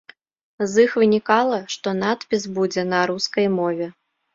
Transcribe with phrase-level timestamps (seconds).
[0.71, 3.97] З іх вынікала, што надпіс будзе на рускай мове.